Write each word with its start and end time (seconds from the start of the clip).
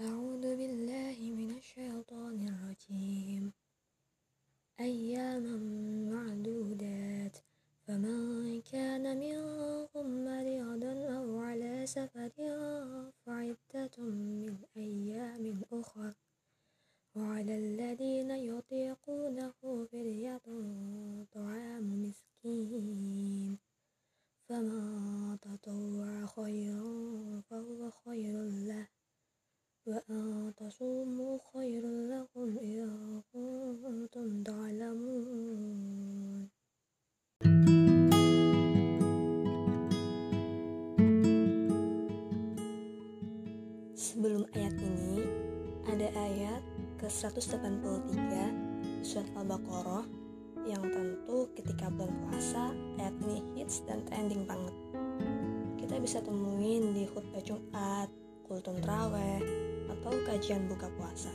أعوذ 0.00 0.56
بالله 0.56 1.16
من 1.38 1.50
الشيطان 1.58 2.48
الرجيم. 2.48 3.52
أياما 4.80 5.56
معدودات. 6.14 7.36
فمن 7.86 8.60
كان 8.62 9.04
منكم 9.18 10.24
مريضا 10.24 10.92
أو 11.16 11.38
على 11.38 11.86
سفر 11.86 12.30
فعدة 13.26 13.96
من 13.98 14.56
أيام 14.76 15.62
أخر. 15.72 16.14
وعلى 17.16 17.58
الذين 17.58 18.30
يطيقونه 18.30 19.52
فدية 19.62 20.46
طعام 21.34 21.86
مسكين. 22.02 23.58
فمن 24.48 25.38
تطوع 25.40 26.26
خيرا 26.26 27.40
وأن 29.87 30.53
تصوموا 30.57 31.37
خير 31.53 31.83
لكم 31.87 32.57
إن 32.57 33.21
كنتم 33.33 34.43
تعلمون 34.43 36.49
Sebelum 43.93 44.47
ayat 44.55 44.75
ini, 44.79 45.19
ada 45.83 46.07
ayat 46.15 46.63
ke-183 47.03 48.15
surat 49.03 49.27
Al-Baqarah 49.35 50.07
yang 50.63 50.79
tentu 50.79 51.51
ketika 51.59 51.91
bulan 51.91 52.15
puasa 52.23 52.71
ayat 53.03 53.11
ini 53.27 53.43
hits 53.59 53.83
dan 53.83 53.99
trending 54.07 54.47
banget. 54.47 54.71
Kita 55.75 55.99
bisa 55.99 56.23
temuin 56.23 56.95
di 56.95 57.03
khutbah 57.03 57.43
Jumat, 57.43 58.07
kultum 58.47 58.79
traweh, 58.79 59.43
atau 59.98 60.14
kajian 60.22 60.70
buka 60.70 60.86
puasa. 60.94 61.34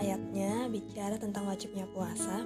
Ayatnya 0.00 0.66
bicara 0.72 1.20
tentang 1.20 1.44
wajibnya 1.44 1.84
puasa, 1.92 2.42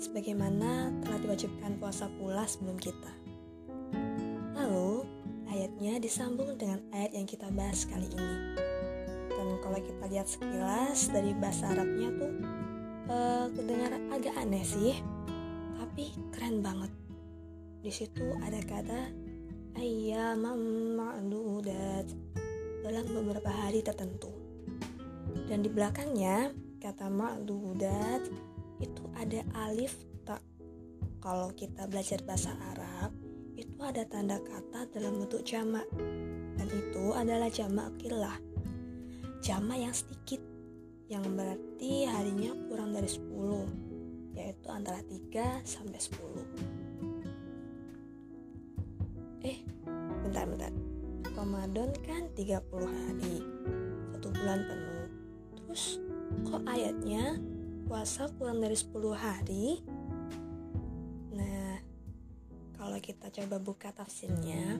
sebagaimana 0.00 0.90
telah 1.04 1.18
diwajibkan 1.20 1.76
puasa 1.76 2.08
pula 2.16 2.48
sebelum 2.48 2.80
kita. 2.80 3.12
Lalu, 4.56 5.04
ayatnya 5.52 6.00
disambung 6.02 6.56
dengan 6.56 6.80
ayat 6.96 7.12
yang 7.14 7.26
kita 7.28 7.52
bahas 7.54 7.84
kali 7.86 8.08
ini. 8.08 8.36
Dan 9.30 9.48
kalau 9.62 9.78
kita 9.78 10.04
lihat 10.10 10.26
sekilas 10.26 11.12
dari 11.12 11.30
bahasa 11.36 11.70
Arabnya 11.70 12.08
tuh 12.18 12.32
uh, 13.12 13.46
kedengaran 13.54 14.02
agak 14.10 14.34
aneh 14.34 14.64
sih, 14.66 14.98
tapi 15.78 16.10
keren 16.34 16.60
banget. 16.64 16.90
Di 17.78 17.94
situ 17.94 18.26
ada 18.42 18.58
kata 18.66 19.14
ayyamam 19.78 20.58
ma'dudat 20.98 22.10
dalam 22.88 23.04
beberapa 23.12 23.52
hari 23.52 23.84
tertentu. 23.84 24.32
Dan 25.44 25.60
di 25.60 25.68
belakangnya 25.68 26.56
kata 26.80 27.12
ma'dudat 27.12 28.24
itu 28.80 29.04
ada 29.12 29.44
alif 29.68 29.92
tak. 30.24 30.40
Kalau 31.20 31.52
kita 31.52 31.84
belajar 31.84 32.24
bahasa 32.24 32.56
Arab, 32.72 33.12
itu 33.58 33.76
ada 33.84 34.08
tanda 34.08 34.40
kata 34.40 34.88
dalam 34.88 35.20
bentuk 35.20 35.44
jamak. 35.44 35.84
Dan 36.56 36.68
itu 36.72 37.12
adalah 37.12 37.52
jamak 37.52 37.92
kilah. 38.00 38.40
Jamak 39.44 39.78
yang 39.78 39.92
sedikit, 39.92 40.40
yang 41.12 41.22
berarti 41.36 42.08
harinya 42.08 42.56
kurang 42.72 42.96
dari 42.96 43.10
10, 43.10 43.68
yaitu 44.32 44.68
antara 44.72 45.04
3 45.04 45.60
sampai 45.68 46.00
10. 46.00 46.48
Eh, 49.44 49.58
bentar-bentar. 50.24 50.87
Ramadan 51.34 51.90
kan 52.04 52.26
30 52.34 52.58
hari, 52.86 53.36
satu 54.14 54.28
bulan 54.34 54.60
penuh. 54.66 55.06
Terus 55.54 55.82
kok 56.46 56.62
ayatnya 56.66 57.38
puasa 57.88 58.28
kurang 58.36 58.60
dari 58.60 58.76
10 58.76 59.14
hari? 59.16 59.80
Nah, 61.32 61.80
kalau 62.76 62.98
kita 63.00 63.30
coba 63.32 63.56
buka 63.58 63.88
tafsirnya, 63.94 64.76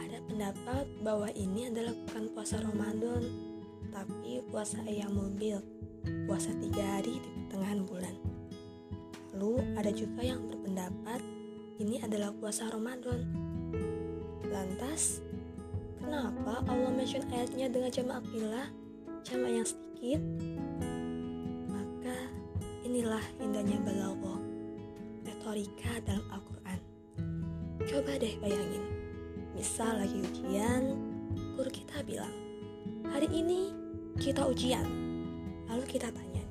ada 0.00 0.18
pendapat 0.24 0.84
bahwa 1.04 1.28
ini 1.34 1.68
adalah 1.68 1.92
bukan 1.92 2.24
puasa 2.32 2.62
Ramadan, 2.62 3.22
tapi 3.90 4.40
puasa 4.48 4.80
ayam 4.88 5.12
mobil, 5.14 5.60
puasa 6.24 6.54
tiga 6.58 7.00
hari 7.00 7.20
di 7.20 7.28
pertengahan 7.28 7.82
bulan. 7.84 8.14
Lalu 9.36 9.76
ada 9.76 9.92
juga 9.92 10.24
yang 10.24 10.40
berpendapat 10.48 11.20
ini 11.76 12.00
adalah 12.00 12.32
puasa 12.32 12.72
Ramadan. 12.72 13.20
Lantas, 14.48 15.20
kenapa 16.06 16.62
Allah 16.70 16.90
mention 16.94 17.26
ayatnya 17.34 17.66
dengan 17.66 17.90
jamak 17.90 18.22
akilah, 18.22 18.70
jamak 19.26 19.50
yang 19.50 19.66
sedikit? 19.66 20.22
Maka 21.66 22.16
inilah 22.86 23.24
indahnya 23.42 23.82
balaghah, 23.82 24.38
retorika 25.26 25.98
dalam 26.06 26.22
Al-Quran. 26.30 26.78
Coba 27.90 28.12
deh 28.22 28.38
bayangin, 28.38 28.86
misal 29.58 29.98
lagi 29.98 30.22
ujian, 30.22 30.94
guru 31.58 31.70
kita 31.74 32.06
bilang, 32.06 32.30
hari 33.10 33.26
ini 33.34 33.74
kita 34.22 34.46
ujian. 34.46 34.86
Lalu 35.66 35.82
kita 35.90 36.14
tanya 36.14 36.46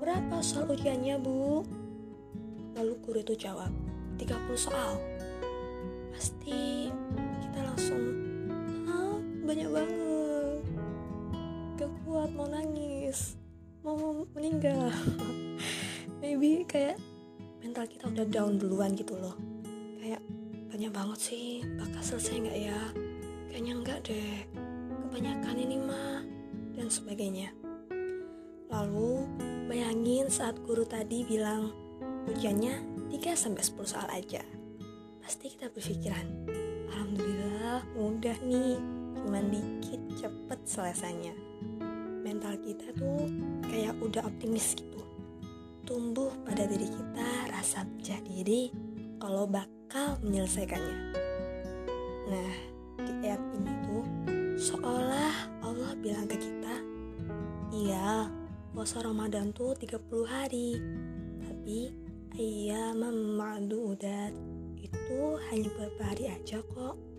berapa 0.00 0.40
soal 0.40 0.72
ujiannya 0.72 1.20
bu? 1.20 1.60
Lalu 2.72 2.92
guru 3.04 3.20
itu 3.20 3.36
jawab, 3.36 3.68
30 4.16 4.56
soal. 4.56 4.96
Pasti 6.16 6.88
kita 7.44 7.60
langsung, 7.60 8.15
banyak 9.46 9.70
banget. 9.70 10.62
Gak 11.78 11.90
kuat 12.02 12.30
mau 12.34 12.50
nangis, 12.50 13.38
mau 13.86 14.26
meninggal. 14.34 14.90
Maybe 16.20 16.66
kayak 16.66 16.98
mental 17.62 17.86
kita 17.86 18.10
udah 18.10 18.26
down 18.26 18.58
duluan 18.58 18.98
gitu 18.98 19.14
loh. 19.14 19.38
Kayak 20.02 20.18
banyak 20.66 20.90
banget 20.90 21.18
sih, 21.22 21.62
bakal 21.78 22.02
selesai 22.02 22.42
nggak 22.42 22.58
ya? 22.58 22.80
Kayaknya 23.46 23.72
enggak 23.78 23.98
deh. 24.10 24.34
Kebanyakan 25.06 25.56
ini 25.62 25.76
mah 25.78 26.26
dan 26.74 26.90
sebagainya. 26.90 27.54
Lalu 28.66 29.30
bayangin 29.70 30.26
saat 30.26 30.58
guru 30.66 30.82
tadi 30.82 31.22
bilang 31.22 31.70
ujiannya 32.26 33.06
3 33.14 33.38
sampai 33.38 33.62
10 33.62 33.86
soal 33.86 34.08
aja. 34.10 34.42
Pasti 35.22 35.54
kita 35.54 35.70
berpikiran, 35.70 36.26
alhamdulillah 36.90 37.86
mudah 37.94 38.38
nih, 38.42 38.95
cuman 39.26 39.50
dikit 39.50 39.98
cepet 40.14 40.60
selesainya. 40.62 41.34
Mental 42.22 42.54
kita 42.62 42.94
tuh 42.94 43.26
kayak 43.66 43.98
udah 43.98 44.22
optimis 44.22 44.78
gitu. 44.78 45.02
Tumbuh 45.82 46.30
pada 46.46 46.62
diri 46.62 46.86
kita 46.86 47.50
rasa 47.50 47.82
percaya 47.82 48.22
diri 48.22 48.70
kalau 49.18 49.50
bakal 49.50 50.14
menyelesaikannya. 50.22 50.98
Nah, 52.30 52.52
di 53.02 53.12
ayat 53.26 53.42
ini 53.50 53.72
tuh 53.82 54.04
seolah 54.54 55.34
Allah 55.66 55.98
bilang 55.98 56.30
ke 56.30 56.38
kita, 56.38 56.74
iya, 57.74 58.30
puasa 58.70 59.02
Ramadan 59.02 59.50
tuh 59.50 59.74
30 59.74 60.22
hari, 60.22 60.78
tapi 61.42 61.90
iya 62.38 62.94
memadudat 62.94 64.30
itu 64.78 65.18
hanya 65.50 65.66
beberapa 65.74 66.14
hari 66.14 66.30
aja 66.30 66.62
kok. 66.62 67.15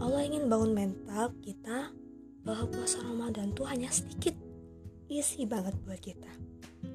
Allah 0.00 0.24
ingin 0.24 0.48
bangun 0.48 0.72
mental 0.72 1.28
kita 1.44 1.92
bahwa 2.40 2.64
puasa 2.72 3.04
Ramadan 3.04 3.52
tuh 3.52 3.68
hanya 3.68 3.92
sedikit, 3.92 4.32
isi 5.12 5.44
banget 5.44 5.76
buat 5.84 6.00
kita. 6.00 6.32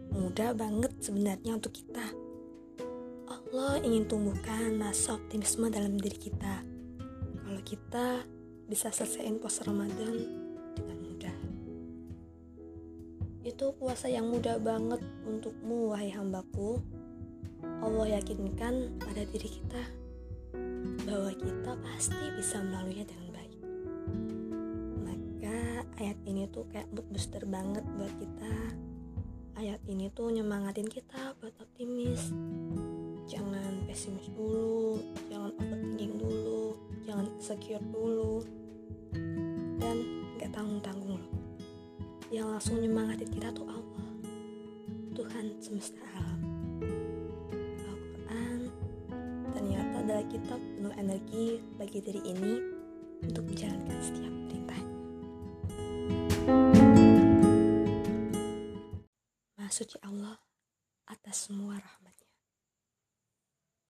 Mudah 0.09 0.57
banget 0.57 0.89
sebenarnya 1.05 1.53
untuk 1.53 1.69
kita. 1.69 2.01
Allah 3.29 3.77
ingin 3.85 4.09
tumbuhkan 4.09 4.81
rasa 4.81 5.21
optimisme 5.21 5.69
dalam 5.69 6.01
diri 6.01 6.17
kita. 6.17 6.65
Kalau 7.45 7.61
kita 7.61 8.25
bisa 8.65 8.89
selesaiin 8.89 9.37
puasa 9.37 9.69
Ramadan 9.69 10.25
dengan 10.73 10.97
mudah. 11.05 11.37
Itu 13.45 13.77
puasa 13.77 14.09
yang 14.09 14.33
mudah 14.33 14.57
banget 14.57 15.05
untukmu, 15.29 15.93
wahai 15.93 16.09
hambaku. 16.09 16.81
Allah 17.85 18.17
yakinkan 18.17 18.97
pada 18.97 19.21
diri 19.29 19.61
kita 19.61 20.04
bahwa 21.15 21.31
kita 21.31 21.71
pasti 21.79 22.27
bisa 22.35 22.59
melaluinya 22.59 23.07
dengan 23.07 23.29
baik. 23.31 23.55
Maka 25.07 25.87
ayat 25.95 26.19
ini 26.27 26.43
tuh 26.51 26.67
kayak 26.67 26.91
mood 26.91 27.07
booster 27.07 27.39
banget 27.47 27.87
buat 27.95 28.11
kita. 28.19 28.55
Ayat 29.55 29.79
ini 29.87 30.11
tuh 30.11 30.27
nyemangatin 30.27 30.91
kita 30.91 31.39
buat 31.39 31.55
optimis. 31.55 32.35
Jangan 33.31 33.87
pesimis 33.87 34.27
dulu, 34.35 34.99
jangan 35.31 35.55
overthinking 35.55 36.19
dulu, 36.19 36.75
jangan 37.07 37.31
insecure 37.39 37.85
dulu. 37.95 38.43
Dan 39.79 40.27
gak 40.35 40.51
tanggung-tanggung 40.51 41.15
loh. 41.15 41.31
Yang 42.27 42.59
langsung 42.59 42.83
nyemangatin 42.83 43.31
kita 43.31 43.55
tuh 43.55 43.63
Allah. 43.71 44.07
Tuhan 45.15 45.63
semesta 45.63 46.03
alam. 46.19 46.54
adalah 50.15 50.31
kita 50.31 50.55
penuh 50.55 50.95
energi 50.95 51.59
bagi 51.75 51.99
diri 51.99 52.23
ini 52.23 52.55
untuk 53.19 53.51
menjalankan 53.51 53.99
setiap 53.99 54.31
perintah. 54.47 54.81
Maha 59.59 59.71
suci 59.75 59.99
Allah 60.07 60.39
atas 61.11 61.51
semua 61.51 61.83
rahmat. 61.83 62.14